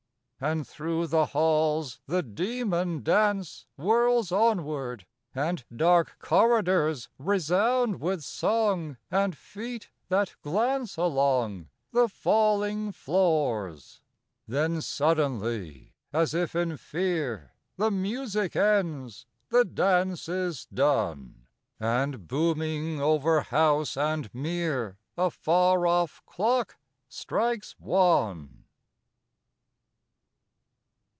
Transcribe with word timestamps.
And 0.43 0.67
through 0.67 1.05
the 1.05 1.27
halls 1.27 1.99
the 2.07 2.23
demon 2.23 3.03
dance 3.03 3.67
Whirls 3.77 4.31
onward; 4.31 5.05
and 5.35 5.63
dark 5.71 6.15
corridors 6.19 7.09
Resound 7.19 7.99
with 8.01 8.23
song 8.23 8.97
and 9.11 9.37
feet 9.37 9.91
that 10.09 10.33
glance 10.41 10.97
Along 10.97 11.69
the 11.93 12.09
falling 12.09 12.91
floors. 12.91 14.01
Then 14.47 14.81
suddenly, 14.81 15.93
as 16.11 16.33
if 16.33 16.55
in 16.55 16.75
fear, 16.75 17.53
The 17.77 17.91
music 17.91 18.55
ends, 18.55 19.27
the 19.49 19.63
dance 19.63 20.27
is 20.27 20.65
done; 20.65 21.45
And 21.79 22.27
booming 22.27 22.99
over 22.99 23.41
house 23.41 23.95
and 23.95 24.33
mere 24.33 24.97
A 25.15 25.29
far 25.29 25.85
off 25.85 26.23
clock 26.25 26.77
strikes 27.07 27.75
one. 27.77 28.57